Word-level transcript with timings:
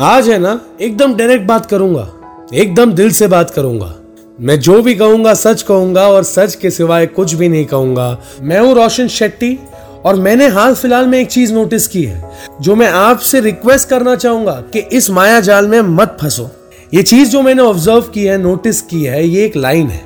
आज 0.00 0.28
है 0.28 0.38
ना, 0.38 0.60
एकदम 0.80 1.14
डायरेक्ट 1.16 1.46
बात 1.46 1.66
करूँगा। 1.66 2.08
एकदम 2.54 2.92
दिल 2.92 3.10
से 3.10 3.26
बात 3.26 3.50
करूँगा। 3.50 3.94
मैं 4.38 4.58
जो 4.60 4.80
भी 4.82 4.94
कहूँगा, 4.94 5.32
सच 5.34 5.62
कहूँगा 5.62 6.06
और 6.08 6.22
सच 6.22 6.54
के 6.54 6.70
सिवाय 6.70 7.06
कुछ 7.06 7.32
भी 7.34 7.48
नहीं 7.48 7.64
कहूँगा। 7.64 8.18
मैं 8.40 8.60
हूँ 8.60 8.74
रोशन 8.74 9.08
शेट्टी 9.08 9.58
और 10.04 10.16
मैंने 10.16 10.46
हाल 10.48 10.74
फ़िलहाल 10.74 11.06
में 11.06 11.18
एक 11.20 11.28
चीज़ 11.28 11.52
नोटिस 11.54 11.86
की 11.88 12.02
है, 12.04 12.30
जो 12.60 12.74
मैं 12.74 12.88
आपसे 12.88 13.40
रिक्वेस्ट 13.40 13.88
करना 13.88 14.14
चाहूँगा 14.16 14.52
कि 14.72 14.78
इस 14.78 15.10
माया 15.10 15.40
जाल 15.40 15.68
में 15.68 15.80
मत 15.80 16.16
फंसो। 16.20 16.50
ये 16.94 17.02
चीज़ 17.02 17.30
जो 17.30 17.42
मैंने 17.42 17.62
ऑब्ज़र्व 17.62 18.10
की 18.14 18.24
है 18.24 18.38
नोटिस 18.38 18.80
की 18.82 19.02
है, 19.02 19.26
ये 19.26 19.44
एक 19.44 19.56
लाइन 19.56 19.88
है 19.88 20.02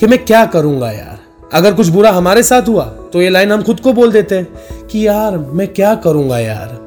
कि 0.00 0.06
मैं 0.06 0.24
क्या 0.24 0.44
करूँगा 0.46 0.90
यार। 0.90 1.18
अगर 1.52 1.74
कुछ 1.74 1.88
बुरा 1.88 2.10
हमारे 2.10 2.42
साथ 2.42 2.68
हुआ 2.68 2.84
तो 3.12 3.22
ये 3.22 3.28
लाइन 3.28 3.52
हम 3.52 3.62
खुद 3.62 3.80
को 3.80 3.92
बोल 3.92 4.12
देते 4.12 4.34
हैं 4.34 4.86
कि 4.86 5.06
यार, 5.06 5.38
मैं 5.38 5.68
क्या 5.68 5.94
करूँगा 5.96 6.38
यार? 6.38 6.82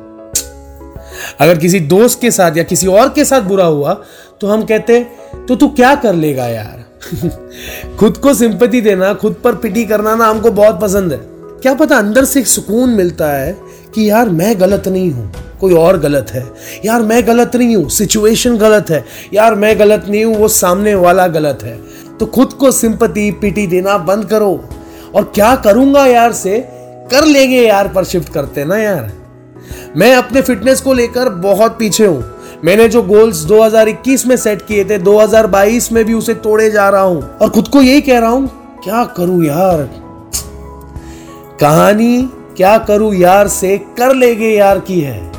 अगर 1.39 1.57
किसी 1.57 1.79
दोस्त 1.79 2.21
के 2.21 2.31
साथ 2.31 2.57
या 2.57 2.63
किसी 2.63 2.87
और 2.87 3.09
के 3.09 3.25
साथ 3.25 3.41
बुरा 3.41 3.65
हुआ 3.65 3.93
तो 4.41 4.47
हम 4.47 4.63
कहते 4.63 4.99
तो 5.47 5.55
तू 5.55 5.67
क्या 5.67 5.95
कर 5.95 6.13
लेगा 6.13 6.47
यार? 6.47 6.85
खुद 7.99 8.17
को 8.17 8.33
सिंपति 8.33 8.81
देना, 8.81 9.13
खुद 9.13 9.35
पर 9.43 9.55
पिटी 9.55 9.85
करना 9.85 10.15
ना 10.15 10.25
हमको 10.25 10.51
बहुत 10.51 10.81
पसंद 10.81 11.11
है। 11.11 11.19
क्या 11.61 11.73
पता 11.73 11.97
अंदर 11.97 12.25
से 12.25 12.39
एक 12.39 12.47
सुकून 12.47 12.89
मिलता 12.89 13.31
है 13.31 13.57
कि 13.95 14.09
यार 14.09 14.29
मैं 14.29 14.59
गलत 14.59 14.87
नहीं 14.87 15.11
हूँ, 15.11 15.31
कोई 15.61 15.73
और 15.73 15.99
गलत 15.99 16.31
है। 16.31 16.45
यार 16.85 17.01
मैं 17.01 17.27
गलत 17.27 17.55
नहीं 17.55 17.75
हूँ 17.75 17.89
सिचुएशन 17.89 18.57
गलत 18.57 18.89
है। 18.89 19.05
यार 19.33 19.55
मैं 19.55 19.79
गलत 19.79 20.05
नहीं 20.09 20.25
हूँ, 20.25 20.35
वो 20.35 20.47
सामने 20.47 20.95
वाला 20.95 21.27
गलत 21.27 21.59
है। 21.63 21.79
तो 22.17 22.25
खुद 22.25 22.53
को 22.53 22.71
सिंपति 22.71 23.31
पिटी 23.31 23.67
देना 23.67 23.97
बंद 23.97 24.25
करो। 24.25 24.69
और 25.15 25.31
क्या 25.35 25.55
करूँगा 25.55 26.05
यार 26.05 26.33
से, 26.33 26.59
कर 27.11 27.25
लेंगे 27.25 27.61
यार 27.61 27.87
पर 27.87 28.03
शिफ्ट 28.03 28.33
करते 28.33 28.65
ना 28.65 28.77
यार। 28.77 29.11
मैं 29.97 30.13
अपने 30.15 30.41
फिटनेस 30.41 30.81
को 30.81 30.93
लेकर 30.93 31.29
बहुत 31.29 31.77
पीछे 31.79 32.05
हूँ। 32.05 32.23
मैंने 32.65 32.87
जो 32.87 33.01
गोल्स 33.03 33.43
2021 33.43 34.25
में 34.25 34.35
सेट 34.37 34.61
किए 34.61 34.83
थे 34.85 34.97
2022 34.97 35.91
में 35.91 36.03
भी 36.05 36.13
उसे 36.13 36.33
तोड़े 36.33 36.69
जा 36.71 36.89
रहा 36.89 37.01
हूँ। 37.01 37.21
और 37.37 37.49
खुद 37.49 37.67
को 37.67 37.81
यही 37.81 38.01
कह 38.01 38.19
रहा 38.19 38.29
हूँ, 38.29 38.47
क्या 38.83 39.03
करूँ 39.17 39.43
यार? 39.45 39.89
कहानी 41.61 42.29
क्या 42.57 42.77
करूँ 42.77 43.13
यार 43.15 43.47
से 43.47 43.77
कर 43.77 44.15
लेगे 44.15 44.49
यार 44.49 44.79
की 44.79 44.99
है। 45.01 45.31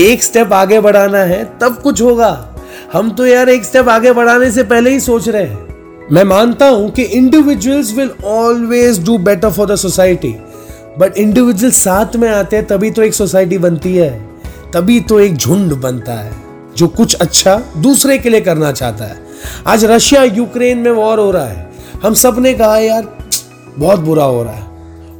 एक 0.00 0.22
स्टेप 0.22 0.52
आगे 0.52 0.80
बढ़ाना 0.80 1.18
है, 1.18 1.44
तब 1.60 1.80
कुछ 1.82 2.02
होगा। 2.02 2.54
हम 2.92 3.10
तो 3.10 3.26
यार 3.26 3.48
एक 3.48 3.64
स्टेप 3.64 3.88
आगे 3.88 4.12
बढ़ाने 4.12 4.50
से 4.50 4.62
पहले 4.62 4.90
ही 4.90 5.00
सोच 5.00 5.28
रहे 5.28 5.42
हैं। 5.42 6.08
मैं 6.12 6.24
मानता 6.24 6.66
हूँ 6.68 6.90
कि 6.90 7.02
individuals 7.02 7.92
will 7.94 8.10
always 8.24 9.04
do 9.06 9.18
better 9.18 9.50
for 9.50 9.66
the 9.66 9.76
society 9.76 10.34
but 10.98 11.16
individual 11.16 11.72
साथ 11.72 12.16
में 12.16 12.28
आते 12.28 12.56
हैं, 12.56 12.66
तभी 12.66 12.90
तो 12.90 13.02
एक 13.02 13.14
सोसाइटी 13.14 13.58
बनती 13.58 13.96
है। 13.96 14.10
तभी 14.74 15.00
तो 15.00 15.20
एक 15.20 15.36
झुंड 15.36 15.72
बनता 15.72 16.12
है, 16.12 16.32
जो 16.76 16.88
कुछ 16.88 17.14
अच्छा 17.14 17.62
दूसरे 17.76 18.18
के 18.18 18.28
लिए 18.28 18.40
करना 18.40 18.72
चाहता 18.72 19.04
है। 19.04 19.16
आज 19.66 19.84
रशिया 19.84 20.22
यूक्रेन 20.22 20.78
में 20.78 20.90
वॉर 20.90 21.18
हो 21.18 21.30
रहा 21.30 21.44
है। 21.44 21.70
हम 22.02 22.14
सबने 22.14 22.54
कहा, 22.54 22.78
यार, 22.78 23.18
बहुत 23.78 24.00
बुरा 24.00 24.24
हो 24.24 24.42
रहा 24.42 24.52
है, 24.52 24.66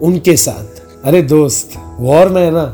उनके 0.02 0.36
साथ। 0.36 0.82
अरे 1.04 1.22
दोस्त 1.22 1.70
वॉर 1.98 2.28
में 2.28 2.42
है 2.42 2.50
ना, 2.50 2.64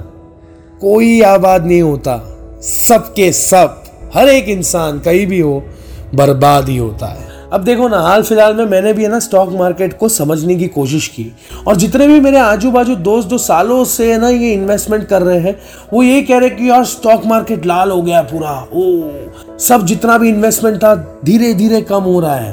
कोई 0.81 1.21
आबाद 1.21 1.67
नहीं 1.67 1.83
होता। 1.83 2.21
सबके 2.63 3.33
सब, 3.33 3.83
हर 4.15 4.29
एक 4.29 4.49
इंसान 4.49 4.99
कहीं 4.99 5.27
भी 5.27 5.41
हो, 5.41 5.63
बर्बाद 6.15 6.69
ही 6.69 6.77
होता 6.77 7.07
है। 7.07 7.34
अब 7.55 7.65
देखो 7.65 7.89
ना, 7.89 7.99
हाल 7.99 8.23
फ़िलहाल 8.23 8.55
में 8.55 8.65
मैंने 8.67 8.93
भी 8.93 9.03
है 9.03 9.09
ना 9.09 9.19
स्टॉक 9.19 9.49
मार्केट 9.49 9.97
को 9.99 10.09
समझने 10.09 10.55
की 10.55 10.67
कोशिश 10.69 11.07
की। 11.09 11.37
और 11.67 11.77
जितने 11.77 12.07
भी 12.07 12.21
मेरे 12.21 12.39
आजू 12.39 12.71
बाजू 12.71 12.95
दोस्त 12.95 13.29
जो 13.29 13.39
सालों 13.39 13.85
से 13.85 14.13
है 14.13 14.19
ना 14.19 14.29
ये 14.29 14.53
इन्वेस्टमेंट 14.53 15.07
कर 15.07 15.23
रहे 15.23 15.39
हैं, 15.39 15.57
वो 15.93 16.03
ये 16.03 16.23
कह 16.23 16.39
रहे 16.39 16.51
कि 16.51 16.71
यार 16.71 16.85
स्टॉक 16.85 17.27
मार्केट 17.27 17.67
लाल 17.67 17.91
हो 17.91 18.03
गया 18.03 18.23
पूरा। 18.23 18.69
ओ, 18.75 19.59
सब 19.59 19.87
जितना 19.87 20.19
भी 20.19 20.29
इन्वेस्टमेंट 20.29 20.77
था 20.77 20.95
धीरे 21.25 21.53
धीरे 21.55 21.81
कम 21.83 22.03
हो 22.03 22.19
रहा 22.21 22.35
है। 22.35 22.53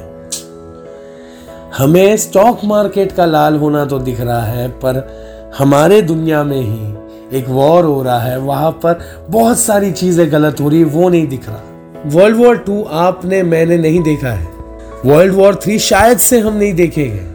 हमें 1.77 2.17
स्टॉक 2.17 2.59
मार्केट 2.65 3.11
का 3.11 3.25
लाल 3.25 3.55
होना 3.55 3.85
तो 3.85 3.99
दिख 3.99 4.21
रहा 4.21 4.43
है, 4.43 4.69
पर 4.69 5.07
हमारे 5.57 6.01
दुनिया 6.01 6.43
में 6.43 6.61
ही 6.61 7.37
एक 7.37 7.49
वॉर 7.49 7.85
हो 7.85 8.01
रहा 8.03 8.19
है। 8.19 8.39
वहाँ 8.39 8.71
पर 8.71 8.99
बहुत 9.29 9.59
सारी 9.59 9.91
चीज़ें 9.91 10.31
गलत 10.31 10.61
हो 10.61 10.69
रही 10.69 10.79
है 10.79 10.85
वो 10.85 11.09
नहीं 11.09 11.27
दिख 11.27 11.49
रहा। 11.49 11.61
वर्ल्ड 12.05 12.37
वॉर 12.37 12.57
टू 12.57 12.83
आपने, 12.83 13.43
मैंने 13.43 13.77
नहीं 13.77 14.03
देखा 14.03 14.29
है। 14.29 14.50
वर्ल्ड 15.05 15.33
वॉर 15.33 15.55
थ्री 15.55 15.79
शायद 15.79 16.17
से 16.17 16.39
हम 16.39 16.57
नहीं 16.57 16.73
देखेंगे 16.73 17.31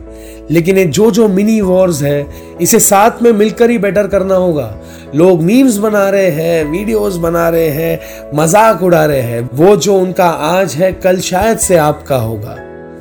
लेकिन 0.50 0.78
ये 0.78 0.84
जो 0.84 1.10
जो 1.10 1.28
मिनी 1.28 1.60
वॉर्स 1.60 2.02
है, 2.02 2.26
इसे 2.60 2.78
साथ 2.80 3.22
में 3.22 3.32
मिलकर 3.32 3.70
ही 3.70 3.78
बेटर 3.78 4.06
करना 4.06 4.34
होगा। 4.34 4.74
लोग 5.14 5.42
मीम्स 5.42 5.76
बना 5.76 6.08
रहे 6.10 6.30
हैं 6.30 6.64
वीडियोस 6.64 7.16
बना 7.16 7.48
रहे 7.48 7.68
हैं, 7.68 8.00
मज़ाक 8.34 8.82
उड़ा 8.82 9.04
रहे 9.04 9.20
हैं। 9.20 9.50
वो 9.52 9.76
जो 9.76 9.98
उनका 9.98 10.28
आज 10.28 10.74
है, 10.74 10.92
कल 10.92 11.18
शायद 11.20 11.58
से 11.58 11.76
आपका 11.76 12.16
होगा। 12.16 12.56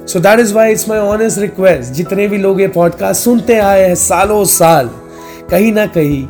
So 0.06 0.20
that 0.20 0.40
is 0.40 0.54
why 0.54 0.72
it's 0.72 0.90
my 0.90 1.00
honest 1.00 1.40
request 1.40 1.94
जितने 1.94 2.28
भी 2.28 2.38
लोग 2.38 2.62
ये 2.62 2.68
पॉडकास्ट 2.68 3.24
सुनते 3.24 3.58
आए 3.60 3.88
हैं, 3.88 3.96
सालों 3.96 4.44
साल, 4.46 4.90
कहीं 5.52 5.72
ना 5.74 5.86
कहीं 5.86 6.28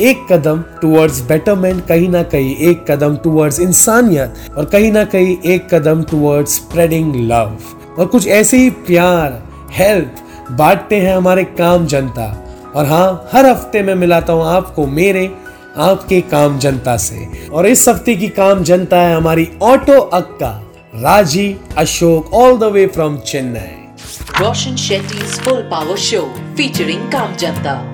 एक 0.00 0.26
कदम 0.32 0.62
टूवर्ड्स 0.82 1.20
बेटरमेंट 1.20 1.86
कहीं 1.86 2.08
ना 2.08 2.22
कहीं 2.22 2.56
एक 2.56 2.84
कदम 2.90 3.16
टूवर्ड्स 3.16 3.60
इंसानियत 3.60 4.50
और 4.56 4.64
कहीं 4.64 4.92
ना 4.92 5.04
कहीं 5.04 5.36
एक 5.44 5.74
कदम 5.74 6.02
टूवर्ड्स 6.02 6.54
स्प्रेडिंग 6.54 7.14
लव 7.16 7.58
और 7.98 8.06
कुछ 8.06 8.26
ऐसे 8.26 8.56
ही 8.56 8.70
प्यार 8.70 9.42
हेल्प 9.72 10.16
बांटते 10.50 10.96
हैं 11.00 11.16
हमारे 11.16 11.44
काम 11.44 11.86
जनता। 11.86 12.26
और 12.76 12.86
हाँ 12.86 13.28
हर 13.32 13.46
हफ़्ते 13.46 13.82
में 13.82 13.94
मिलाता 13.94 14.32
हूँ 14.32 14.44
आपको 14.46 14.86
मेरे, 14.86 15.30
आपके 15.76 16.20
काम 16.20 16.58
जनता 16.58 16.96
से। 16.96 17.48
और 17.48 17.66
इस 17.66 17.88
हफ़्ते 17.88 18.14
की 18.16 18.28
काम 18.28 18.62
जनता 18.62 19.00
है 19.00 19.14
हमारी 19.16 19.48
auto 19.62 20.00
Akka, 20.00 20.50
Raji, 20.94 21.56
Ashok 21.78 22.34
all 22.34 22.58
the 22.58 22.64
way 22.64 22.86
from 22.86 23.18
Chennai 23.18 23.82
Roshan 24.34 24.76
Shetty's 24.76 25.38
Full 25.38 25.64
Power 25.70 25.96
Show, 25.96 26.28
featuring 26.56 27.10
Kam 27.10 27.36
Janta. 27.36 27.93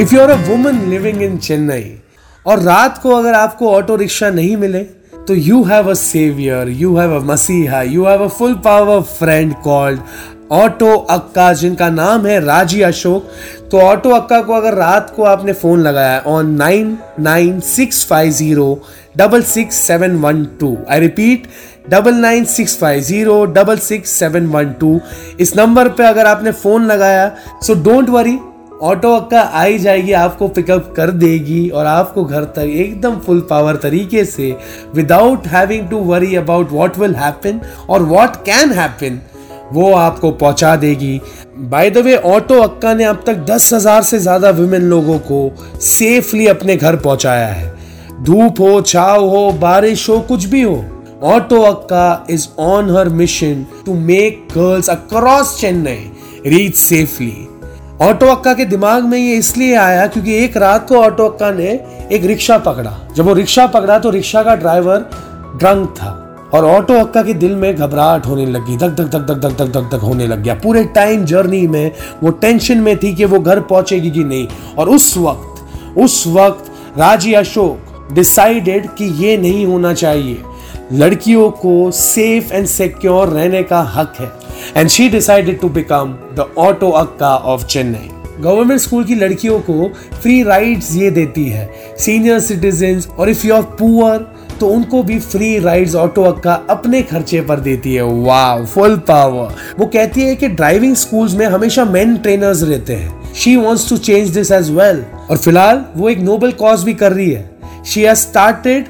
If 0.00 0.14
you 0.14 0.20
are 0.20 0.30
a 0.30 0.36
woman 0.48 0.78
living 0.90 1.22
in 1.22 1.36
Chennai 1.36 2.00
और 2.46 2.58
रात 2.58 2.98
को 2.98 3.10
अगर 3.10 3.34
आपको 3.34 3.70
ऑटो 3.70 3.96
रिक्शा 3.96 4.30
नहीं 4.30 4.56
मिले 4.56 4.78
तो 5.28 5.34
you 5.34 5.62
have 5.62 5.90
a 5.90 5.94
saviour 5.94 6.68
you 6.68 6.96
have 6.96 7.14
a 7.16 7.18
मसीहा 7.24 7.82
you 7.82 8.04
have 8.04 8.24
a 8.24 8.28
full 8.28 8.54
power 8.54 9.00
friend 9.00 9.54
called 9.54 10.00
auto 10.52 10.96
Akka 11.10 11.52
जिनका 11.52 11.88
नाम 11.88 12.26
है 12.26 12.38
राज़ी 12.44 12.80
अशोक। 12.82 13.28
तो 13.70 13.80
ऑटो 13.80 14.10
अक्का 14.10 14.40
को 14.42 14.52
अगर 14.52 14.74
रात 14.74 15.12
को 15.16 15.22
आपने 15.22 15.52
फ़ोन 15.52 15.80
लगाया 15.80 16.18
on 16.26 16.50
nine 16.54 16.98
nine 17.20 17.60
six 17.60 18.04
five 18.06 18.30
zero 18.30 18.66
double 19.16 19.42
six 19.42 19.76
seven 19.76 20.16
one 20.16 20.44
two 20.60 20.76
I 20.90 21.00
repeat 21.00 21.46
double 21.90 22.14
nine 22.14 22.44
six 22.44 22.78
five 22.78 23.00
zero 23.00 23.44
double 23.44 23.78
six 23.78 24.10
seven 24.10 24.46
one 24.46 24.72
two 24.80 25.00
इस 25.40 25.56
नंबर 25.56 25.88
पे 25.88 26.04
अगर 26.04 26.26
आपने 26.26 26.52
फ़ोन 26.52 26.86
लगाया 26.86 27.30
सो 27.62 27.74
डोंट 27.74 28.08
वरी 28.08 28.38
ऑटो 28.82 29.12
अक्का 29.14 29.40
आई 29.54 29.78
जाएगी, 29.78 30.12
आपको 30.12 30.46
पिकअप 30.48 30.92
कर 30.96 31.10
देगी 31.12 31.68
और 31.70 31.86
आपको 31.86 32.24
घर 32.24 32.44
तक 32.46 32.70
एकदम 32.76 33.18
फुल 33.18 33.40
पावर 33.50 33.76
तरीके 33.76 34.24
से 34.24 34.56
without 34.94 35.46
having 35.46 35.88
to 35.88 35.98
worry 36.04 36.34
about 36.36 36.72
what 36.72 36.98
will 36.98 37.14
happen 37.14 37.60
और 37.90 38.02
व्हाट 38.04 38.36
कैन 38.46 38.72
हैपन 38.72 39.20
वो 39.72 39.92
आपको 39.94 40.30
पहुँचा 40.32 40.74
देगी। 40.76 41.20
बाय 41.58 41.90
द 41.90 41.98
वे 41.98 42.16
ऑटो 42.16 42.60
अक्का 42.62 42.94
ने 42.94 43.04
अब 43.04 43.22
तक 43.26 43.36
दस 43.50 43.72
हज़ार 43.72 44.02
से 44.02 44.18
ज़्यादा 44.18 44.50
वुमेन 44.50 44.82
लोगों 44.84 45.18
को 45.30 45.78
सेफली 45.82 46.46
अपने 46.46 46.76
घर 46.76 46.96
पहुँचाया 46.96 47.46
है। 47.46 47.70
धूप 48.24 48.60
हो, 48.60 48.80
छाव 48.82 49.28
हो, 49.28 49.50
बारिश 49.52 50.08
हो, 50.08 50.18
कुछ 50.20 50.44
भी 50.44 50.62
हो, 50.62 50.84
auto 51.24 51.60
Akka 51.62 52.26
is 52.30 52.48
on 52.60 52.90
her 52.96 53.08
mission 53.10 53.64
to 53.86 53.94
make 53.94 54.46
girls 54.54 54.90
across 54.90 55.56
Chennai 55.60 56.10
reach 56.46 56.76
safely 56.76 57.34
auto 58.02 58.26
Akka 58.26 58.52
के 58.54 58.64
दिमाग 58.64 59.04
में 59.04 59.18
ये 59.18 59.34
इसलिए 59.36 59.74
आया 59.76 60.06
क्योंकि 60.06 60.34
एक 60.34 60.56
रात 60.56 60.88
को 60.88 60.96
ऑटो 60.96 61.24
अक्का 61.24 61.50
ने 61.50 61.68
एक 62.12 62.24
रिक्शा 62.24 62.56
पकड़ा। 62.58 62.92
जब 63.16 63.24
वो 63.24 63.34
रिक्शा 63.34 63.66
पकड़ा 63.66 63.98
तो 63.98 64.10
रिक्शा 64.10 64.42
का 64.42 64.54
ड्राइवर 64.56 65.04
ड्रंक 65.58 65.94
था 65.98 66.10
और 66.54 66.64
ऑटो 66.66 66.94
अक्का 66.94 67.22
के 67.22 67.34
दिल 67.34 67.54
में 67.56 67.74
घबराहट 67.76 68.26
होने 68.26 68.46
लगी, 68.46 68.76
धक 68.76 68.90
धक 68.90 69.04
धक 69.04 69.20
धक 69.20 69.38
धक 69.38 69.56
धक 69.58 69.68
धक 69.68 69.88
धक 69.92 70.02
होने 70.02 70.26
लग 70.26 70.42
गया। 70.42 70.54
पूरे 70.54 70.84
टाइम 70.94 71.24
जर्नी 71.24 71.66
में 71.66 71.92
वो 72.22 72.30
टेंशन 72.32 72.78
में 72.78 72.96
थी 72.98 73.14
कि 73.14 73.24
वो 73.24 73.40
घर 73.40 73.60
पहुंचेगी 73.62 74.10
कि 74.10 74.24
नहीं 74.24 74.46
और 74.78 74.88
उस 74.88 75.16
वक्त 75.18 75.98
उस 75.98 76.24
वक्त 76.28 76.98
राज़ी 76.98 77.34
अशोक 77.34 78.12
डिसाइडेड 78.12 78.88
कि 78.88 79.04
ये 79.24 79.36
नहीं 79.38 79.66
होना 79.66 79.94
चाहिए। 79.94 80.42
लड़कियों 80.92 81.50
को 81.52 81.90
सेफ़ 81.92 82.52
एंड 82.52 82.66
सिक्योर 82.68 83.28
रहने 83.28 83.62
का 83.62 83.80
हक 83.94 84.14
है। 84.20 84.30
And 84.76 84.88
she 84.88 85.08
decided 85.08 85.60
to 85.60 85.68
become 85.70 86.14
the 86.34 86.52
auto 86.58 86.90
Akka 86.96 87.36
of 87.46 87.66
Chennai 87.66 88.08
government 88.40 88.80
school 88.80 89.04
की 89.04 89.14
लड़कियों 89.14 89.58
को 89.60 89.88
फ्री 90.22 90.42
राइड्स 90.42 90.94
ये 90.96 91.10
देती 91.10 91.44
है 91.48 91.70
सीनियर 91.98 92.40
सिटीजन 92.40 93.02
और 93.18 93.30
इफ़ 93.30 93.46
यू 93.46 93.54
आर 93.54 93.62
पुअर 93.78 94.26
तो 94.60 94.68
उनको 94.68 95.02
भी 95.02 95.18
फ्री 95.20 95.58
राइड्स 95.58 95.94
ऑटो 95.94 96.22
अक्का 96.22 96.52
अपने 96.70 97.02
खर्चे 97.02 97.40
पर 97.40 97.60
देती 97.60 97.94
है 97.94 98.02
वाह 98.24 98.64
फुल 98.64 98.96
पावर 99.08 99.54
वो 99.78 99.86
कहती 99.86 100.22
है 100.22 100.34
कि 100.36 100.48
ड्राइविंग 100.50 100.94
स्कूल्स 100.96 101.34
में 101.34 101.46
हमेशा 101.46 101.84
मेन 101.86 102.16
ट्रेनर्स 102.16 102.62
रहते 102.62 102.94
हैं 102.94 103.32
she 103.34 103.54
wants 103.56 103.88
to 103.88 103.96
change 103.98 104.28
this 104.30 104.52
as 104.52 104.70
well 104.70 105.04
और 105.30 105.36
फ़िलहाल 105.36 105.84
वो 105.96 106.08
एक 106.10 106.18
नोबल 106.20 106.52
कॉज 106.56 106.84
भी 106.84 106.94
कर 106.94 107.12
रही 107.12 107.30
है 107.30 107.50
she 107.84 108.02
has 108.02 108.18
started 108.18 108.86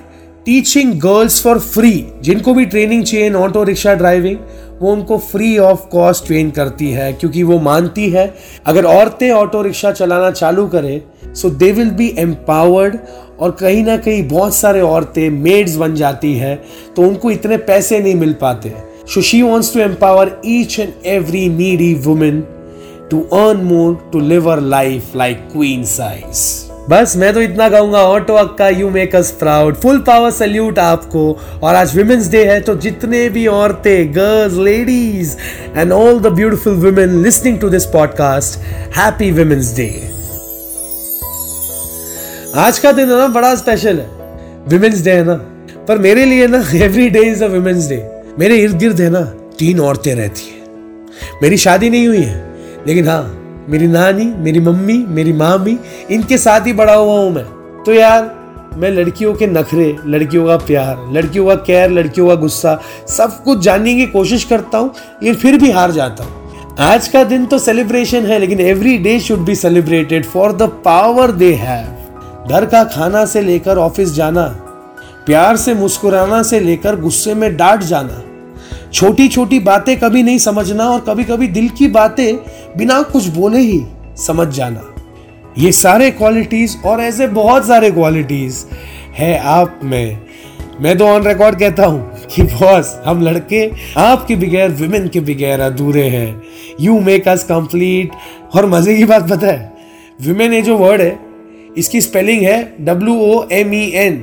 teaching 0.47 0.93
girls 1.01 1.43
for 1.43 1.59
free 1.59 1.93
जिनको 2.23 2.55
भी 2.55 2.65
ट्रेनिंग 2.67 3.05
चाहिए 3.05 3.33
ऑटो 3.37 3.63
रिक्शा 3.63 3.95
ड्राइविंग 3.95 4.37
वो 4.83 4.93
उनको 4.93 5.19
फ्री 5.19 5.57
ऑफ़ 5.59 5.87
कॉस्ट 5.89 6.27
ट्रेन 6.27 6.51
करती 6.51 6.91
है, 6.91 7.13
क्योंकि 7.13 7.43
वो 7.43 7.59
मानती 7.61 8.09
है, 8.11 8.35
अगर 8.67 8.85
औरतें 8.85 9.31
ऑटो 9.31 9.63
रिक्शा 9.63 9.93
चलाना 9.93 10.31
चालू 10.31 10.67
करें 10.67 11.01
so 11.35 11.51
they 11.51 11.71
will 11.73 11.91
be 11.91 12.15
empowered 12.19 12.97
और 13.41 13.51
कहीं 13.51 13.85
ना 13.85 13.97
कहीं 13.97 14.29
बहुत 14.29 14.55
सारे 14.55 14.81
औरतें 14.81 15.29
मेड्स 15.31 15.77
बन 15.77 15.95
जाती 15.95 16.35
है 16.35 16.55
तो 16.97 17.03
उनको 17.03 17.31
इतने 17.31 17.57
पैसे 17.69 18.01
नहीं 18.01 18.15
मिल 18.15 18.33
पाते। 18.41 18.75
So 19.07 19.23
she 19.23 19.43
wants 19.43 19.73
to 19.75 19.81
empower 19.81 20.41
each 20.47 20.79
and 20.81 20.93
every 21.07 21.49
needy 21.49 21.95
women 22.05 22.41
to 23.11 23.21
earn 23.39 23.65
more 23.65 23.95
to 24.13 24.21
live 24.21 24.51
her 24.53 24.61
life 24.61 25.17
like 25.17 25.49
queen 25.53 25.85
size 25.85 26.62
बस 26.91 27.13
मैं 27.17 27.33
तो 27.35 27.41
इतना 27.43 27.69
कहूँगा 27.69 27.99
auto 28.03 28.35
Akka 28.35 28.69
you 28.69 28.89
make 28.91 29.15
us 29.17 29.31
proud 29.31 29.75
full 29.75 29.99
power 29.99 30.31
salute 30.31 30.79
आपको। 30.79 31.33
और 31.63 31.75
आज 31.75 31.95
विमेंस 31.97 32.31
डे 32.31 32.45
है 32.45 32.61
तो 32.61 32.75
जितने 32.77 33.29
भी 33.29 33.47
औरतें 33.47 34.15
girls 34.15 34.55
ladies 34.59 35.37
and 35.77 35.93
all 35.93 36.19
the 36.21 36.33
beautiful 36.33 36.75
women 36.77 37.23
listening 37.23 37.59
to 37.59 37.69
this 37.69 37.85
podcast 37.87 38.59
happy 38.97 39.31
women's 39.31 39.75
day 39.77 39.87
आज 42.57 42.79
का 42.79 42.93
दिन 42.93 43.11
है 43.11 43.19
ना, 43.19 43.27
बड़ा 43.29 43.55
स्पेशल 43.55 43.99
है। 43.99 44.09
विमेंस 44.69 45.03
डे 45.05 45.11
है 45.11 45.25
ना। 45.25 45.35
पर 45.89 45.99
मेरे 45.99 46.25
लिए 46.25 46.47
ना 46.47 46.59
every 46.75 47.09
day 47.11 47.21
is 47.21 47.45
a 47.45 47.47
women's 47.49 47.89
day 47.89 48.03
मेरे 48.39 48.57
इर्द 48.57 48.79
गिर्द 48.79 49.01
है 49.01 49.11
ना, 49.11 49.21
तीन 49.59 49.81
औरतें 49.81 50.15
रहती 50.15 50.51
है। 50.51 51.41
मेरी 51.43 51.57
शादी 51.57 51.91
नहीं 51.91 52.09
हुई 52.09 52.23
है, 52.23 52.45
लेकिन 52.87 53.09
हाँ 53.09 53.39
मेरी 53.69 53.87
नानी, 53.87 54.25
मेरी 54.37 54.61
मम्मी, 54.61 54.97
मेरी 55.09 55.33
मामी 55.33 55.79
इनके 56.13 56.39
साथ 56.39 56.67
ही 56.67 56.73
बड़ा 56.73 56.95
हुआ 56.95 57.19
हूँ 57.19 57.31
मैं। 57.31 57.45
तो 57.85 57.93
यार, 57.93 58.31
मैं 58.77 58.91
लड़कियों 58.91 59.33
के 59.35 59.47
नखरे, 59.47 59.97
लड़कियों 60.07 60.47
का 60.47 60.57
प्यार, 60.57 61.07
लड़कियों 61.13 61.47
का 61.47 61.55
केयर 61.57 61.91
लड़कियों 61.91 62.29
का 62.29 62.35
गुस्सा, 62.35 62.79
सब 63.09 63.43
कुछ 63.45 63.59
जानने 63.59 63.95
की 63.95 64.07
कोशिश 64.07 64.45
करता 64.45 64.79
हूँ, 64.79 64.93
लेकिन 65.23 65.35
फिर 65.35 65.59
भी 65.59 65.71
हार 65.71 65.91
जाता 65.91 66.25
हूँ। 66.25 66.41
आज 66.81 67.09
का 67.09 67.23
दिन 67.25 67.45
तो 67.47 67.59
सेलिब्रेशन 67.59 68.27
है, 68.27 68.39
लेकिन 68.39 68.61
every 68.61 68.97
day 68.99 69.19
should 69.21 69.39
be 69.39 69.55
celebrated 69.55 70.25
for 70.25 70.53
the 70.53 70.71
power 70.85 71.31
they 71.33 71.53
have 71.55 72.49
घर 72.49 72.65
का 72.67 72.85
खाना 72.85 73.25
से 73.25 73.41
लेकर 73.41 73.79
ऑफ़िस 73.79 74.13
जाना, 74.15 74.47
प्यार 75.27 75.57
से 75.57 75.75
मुस्कुराना 75.75 76.43
से 76.43 76.61
लेकर 76.61 77.01
गुस्से 77.01 77.35
में 77.35 77.57
डांट 77.57 77.83
जाना 77.83 78.23
छोटी 78.93 79.29
छोटी 79.29 79.59
बातें 79.61 79.97
कभी 80.01 80.23
नहीं 80.23 80.39
समझना 80.39 80.89
और 80.89 81.01
कभी 81.01 81.25
कभी 81.25 81.49
दिल 81.49 81.69
की 81.69 81.89
बातें 81.89 82.37
बिना 82.77 83.01
कुछ 83.03 83.27
बोले 83.27 83.59
ही 83.59 83.85
समझ 84.19 84.49
जाना। 84.49 84.92
ये 85.59 85.73
सारे 85.73 86.11
क्वालिटीज 86.11 86.77
और 86.87 87.01
ऐसे 87.01 87.27
बहुत 87.29 87.67
सारे 87.67 87.91
क्वालिटीज 87.91 88.65
है 89.15 89.37
आप 89.39 89.81
में। 89.85 90.19
मैं 90.81 90.97
तो 90.99 91.07
ऑन 91.07 91.27
रिकॉर्ड 91.27 91.59
कहता 91.59 91.87
हूँ 91.87 92.27
कि 92.27 92.43
बॉस 92.43 92.95
हम 93.05 93.23
लड़के 93.23 93.65
आपके 94.01 94.37
बगैर 94.37 94.71
विमेन 94.73 95.09
के 95.09 95.21
बगैर 95.21 95.61
अधूरे 95.61 96.07
हैं। 96.09 96.43
यू 96.81 96.99
मेक 97.01 97.29
अस 97.29 97.45
कंप्लीट 97.45 98.13
और 98.55 98.67
मज़े 98.67 98.97
की 98.97 99.05
बात 99.05 99.29
पता 99.31 99.47
है 99.47 99.73
विमेन 100.21 100.53
ये 100.53 100.61
जो 100.63 100.77
वर्ड 100.79 101.01
है, 101.01 101.19
इसकी 101.79 102.01
स्पेलिंग 102.01 102.43
है 102.43 102.63
W 102.81 103.15
O 103.15 103.45
M 103.53 103.75
E 103.75 103.87
N 103.97 104.23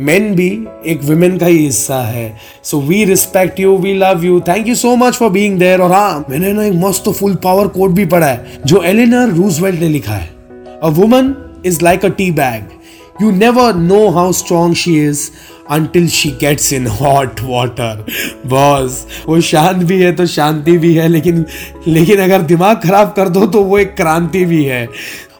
men 0.00 0.34
भी 0.34 0.48
एक 0.86 1.02
वुमेन 1.02 1.36
का 1.38 1.46
ही 1.46 1.58
हिस्सा 1.58 2.00
है। 2.02 2.32
So 2.64 2.80
we 2.80 3.04
respect 3.04 3.60
you 3.60 3.76
we 3.78 3.94
love 3.94 4.24
you 4.24 4.40
thank 4.48 4.68
you 4.68 4.74
so 4.74 4.94
much 4.96 5.14
for 5.14 5.30
being 5.30 5.58
there 5.58 5.80
और 5.80 5.92
हाँ 5.92 6.24
मैंने 6.30 6.52
ना 6.52 6.64
एक 6.64 6.74
मस्त 6.76 7.08
फुल 7.10 7.34
पावर 7.34 7.68
कोड 7.68 7.94
भी 7.94 8.06
पढ़ा 8.06 8.26
है, 8.26 8.60
जो 8.66 8.82
एलिनर 8.82 9.28
रूजवेल्ट 9.30 9.80
ने 9.80 9.88
लिखा 9.88 10.12
है। 10.12 10.37
A 10.82 10.88
woman 10.98 11.34
is 11.66 11.82
like 11.84 12.04
a 12.04 12.08
tea 12.18 12.30
bag 12.30 13.22
you 13.22 13.30
never 13.36 13.74
know 13.74 14.08
how 14.10 14.32
strong 14.32 14.74
she 14.76 14.98
is 15.06 15.28
until 15.70 16.08
she 16.08 16.30
gets 16.40 16.72
in 16.72 16.86
hot 17.00 17.40
water 17.44 18.04
boss 18.46 19.04
वो 19.28 19.40
शांत 19.50 19.84
भी 19.84 20.00
है 20.02 20.14
तो 20.16 20.26
शांति 20.26 20.76
भी 20.78 20.94
है 20.94 21.08
लेकिन 21.08 21.44
लेकिन 21.86 22.20
अगर 22.20 22.42
दिमाग 22.52 22.80
खराब 22.84 23.12
कर 23.16 23.28
दो 23.28 23.46
तो 23.46 23.62
वो 23.62 23.78
एक 23.78 23.96
क्रांति 23.96 24.44
भी 24.44 24.64
है 24.64 24.86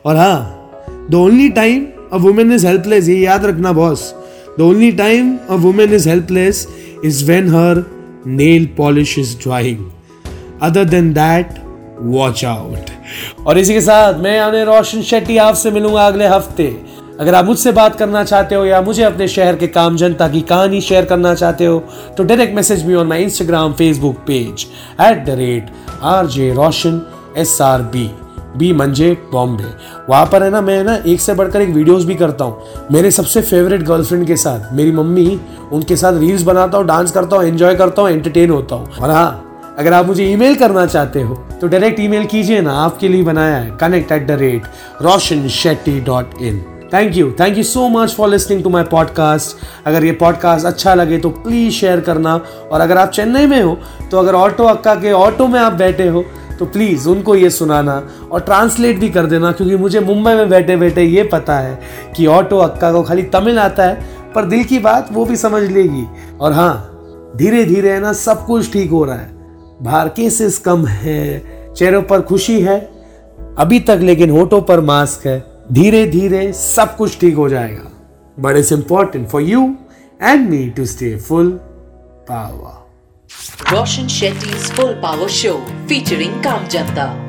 और 0.07 0.17
हाँ 0.17 0.39
the 1.11 1.15
only 1.15 1.49
time 1.61 1.87
a 2.13 2.17
women 2.27 2.53
is 2.53 2.67
helpless 2.67 3.09
ये 3.09 3.19
याद 3.19 3.45
रखना 3.45 3.73
boss 3.73 4.13
The 4.59 4.65
only 4.65 4.93
time 4.93 5.39
a 5.49 5.57
woman 5.57 5.93
is 5.93 6.05
helpless 6.05 6.67
is 7.01 7.25
when 7.25 7.47
her 7.47 7.87
nail 8.25 8.67
polish 8.75 9.17
is 9.17 9.37
drying. 9.37 9.93
Other 10.61 10.85
than 10.85 11.13
that, 11.15 11.61
watch 12.01 12.43
out. 12.43 12.91
और 13.47 13.59
इसी 13.59 13.75
के 13.75 13.81
साथ 13.81 14.21
मैं 14.23 14.37
यानी 14.37 14.63
रोशन 14.65 15.03
शेट्टी 15.03 15.37
आपसे 15.39 15.71
मिलूँगा 15.71 16.07
अगले 16.07 16.27
हफ़्ते। 16.27 16.67
अगर 17.21 17.35
आप 17.35 17.45
मुझसे 17.45 17.73
बात 17.73 17.97
करना 17.97 18.23
चाहते 18.25 18.55
हो 18.55 18.65
या 18.65 18.81
मुझे 18.83 19.03
अपने 19.03 19.29
शहर 19.29 19.57
के 19.57 19.67
काम 19.69 19.97
जनता 19.97 20.29
की 20.29 20.41
कहानी 20.51 20.81
शेयर 20.81 21.05
करना 21.05 21.35
चाहते 21.35 21.67
हो 21.67 21.79
तो 22.17 22.25
direct 22.25 22.55
message 22.57 22.87
me 22.87 22.95
on 22.95 23.07
my 23.07 23.23
Instagram 23.23 23.73
Facebook 23.73 24.17
page 24.27 24.67
at 25.01 25.25
the 25.27 25.39
rate 25.39 25.71
R 26.05 26.27
J 26.29 26.53
Roshan 26.55 27.01
S 27.37 27.61
R 27.63 27.83
B 27.95 28.11
B 28.57 28.73
मंजे 28.73 29.11
बॉम्बे 29.33 29.65
वहाँ 30.09 30.27
पर 30.27 30.43
है 30.43 30.51
ना, 30.51 30.61
मैं 30.61 30.83
ना 30.85 30.95
एक 31.07 31.21
से 31.21 31.35
बढ़कर 31.35 31.61
एक 31.61 31.69
वीडियोस 31.71 32.05
भी 32.05 32.15
करता 32.15 32.45
हूँ। 32.45 32.87
मेरे 32.93 33.11
सबसे 33.11 33.41
फेवरेट 33.43 33.83
गर्लफ्रेंड 33.83 34.27
के 34.27 34.37
साथ, 34.37 34.73
मेरी 34.73 34.93
मम्मी, 34.93 35.41
उनके 35.73 35.97
साथ 35.97 36.19
रील्स 36.21 36.43
बनाता 36.43 36.79
हूँ 36.79 36.87
डांस 36.87 37.13
करता 37.13 37.37
हूँ 37.37 37.45
एंजॉय 37.45 37.75
करता 37.75 38.03
हूँ 38.03 38.11
एंटरटेन 38.11 38.51
होता 38.51 38.77
हूँ। 38.77 38.89
और 38.93 39.11
हाँ 39.11 39.75
अगर 39.79 39.93
आप 39.93 40.07
मुझे 40.07 40.25
ईमेल 40.25 40.55
करना 40.57 40.87
चाहते 40.87 41.23
हो 41.23 41.35
तो 41.61 41.69
डायरेक्ट 41.69 42.01
ईमेल 42.01 42.25
कीजिए 42.27 42.61
ना, 42.61 42.73
आपके 42.73 43.09
लिए 43.09 43.23
बनाया 43.23 43.57
है 43.57 43.77
connect 43.81 44.13
at 44.13 44.27
the 44.27 44.31
rate 44.41 44.67
Roshan 45.03 45.47
Shetty 45.51 46.01
dot 46.01 46.43
in 46.43 46.65
thank 46.93 47.17
you 47.17 47.31
thank 47.41 47.57
you 47.59 47.63
so 47.65 47.89
much 47.89 48.15
for 48.15 48.29
listening 48.29 48.63
to 48.63 48.71
my 48.71 48.85
podcast 48.91 49.87
अगर 49.87 50.05
ये 50.05 50.13
पॉडकास्ट 50.15 50.67
अच्छा 50.67 50.95
लगे 50.95 51.19
तो 51.19 51.31
प्लीज़ 51.31 51.75
शेयर 51.75 52.01
करना। 52.01 52.35
और 52.73 52.81
अगर 52.81 52.99
आप 52.99 53.11
चेन्नई 53.11 53.47
में 53.47 53.63
हो 53.63 53.77
तो 54.11 54.19
अगर 54.19 54.35
ऑटो 54.35 54.65
अक्का 54.65 54.95
के 54.95 55.13
ऑटो 55.13 55.47
में 55.47 55.59
आप 55.61 55.73
बैठे 55.73 56.07
हो 56.09 56.25
तो 56.59 56.67
प्लीज़ 56.67 57.09
उनको 57.09 57.35
ये 57.37 57.51
सुनाना 57.51 58.03
और 58.33 58.41
ट्रांसलेट 58.41 58.99
भी 58.99 59.09
कर 59.09 59.27
देना, 59.27 59.53
क्योंकि 59.53 59.77
मुझे 59.77 60.01
मुंबई 60.01 60.33
में 60.35 60.49
बैठे 60.49 60.77
बैठे 60.77 61.03
ये 61.03 61.23
पता 61.25 61.59
है 61.59 61.79
कि 62.17 62.27
ऑटो 62.27 62.59
अक्का 62.59 62.93
को 62.93 63.03
खाली 63.03 63.23
तमिल 63.25 63.59
आता 63.59 63.85
है, 63.85 64.33
पर 64.35 64.45
दिल 64.45 64.65
की 64.65 64.79
बात 64.79 65.09
वो 65.13 65.25
भी 65.25 65.37
समझ 65.37 65.63
लेगी। 65.63 66.07
और 66.41 66.53
हाँ 66.53 67.33
धीरे 67.37 67.65
धीरे 67.65 67.93
है 67.93 68.01
ना, 68.01 68.13
सब 68.13 68.45
कुछ 68.47 68.73
ठीक 68.73 68.91
हो 68.91 69.05
रहा 69.05 69.17
है। 69.17 69.38
बाहर 69.83 70.09
केसेस 70.09 70.59
कम 70.59 70.87
है, 70.87 71.43
चेहरों 71.75 72.03
पर 72.03 72.23
खुशी 72.23 72.61
है, 72.61 72.79
अभी 73.59 73.81
तक 73.81 73.99
लेकिन 74.03 74.31
होठों 74.31 74.61
पर 74.61 74.81
मास्क 74.81 75.27
है 75.27 75.39
धीरे 75.73 76.07
धीरे 76.07 76.53
सब 76.53 76.97
कुछ 76.97 77.21
ठीक 77.21 77.35
हो 77.35 77.49
जाएगा 77.49 77.91
but 78.41 78.57
it's 78.57 78.73
important 78.73 79.29
for 79.29 79.43
you 79.43 79.77
and 80.23 80.49
me 80.51 80.69
to 80.71 80.85
stay 80.85 81.17
full 81.17 81.51
power 82.29 83.77
Roshan 83.77 84.07
Shetty 84.09 84.51
full 84.51 84.93
power 84.93 85.29
show 85.29 85.55
featuring 85.89 86.43
Kam 86.43 86.69
Kamjanta. 86.69 87.28